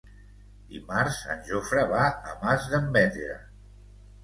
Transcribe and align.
Dimarts 0.71 1.19
en 1.35 1.43
Jofre 1.51 1.85
va 1.93 2.01
a 2.09 2.35
Masdenverge. 2.41 3.39